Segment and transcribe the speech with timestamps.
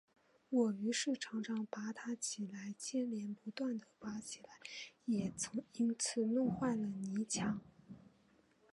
[0.49, 4.49] 我于是常常拔它起来，牵连不断地拔起来，
[5.05, 7.61] 也曾因此弄坏了泥墙